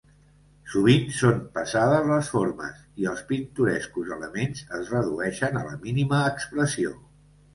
[0.75, 6.95] Sovint són pesades les formes, i els pintorescos elements es redueixen a la mínima expressió.